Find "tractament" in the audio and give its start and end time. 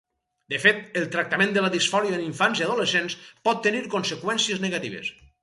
1.15-1.53